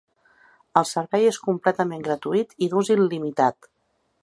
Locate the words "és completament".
1.33-2.03